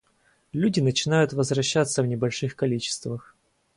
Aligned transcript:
Люди 0.51 0.79
начинают 0.79 1.31
возвращаться 1.31 2.01
в 2.01 2.07
небольших 2.07 2.55
количествах. 2.55 3.35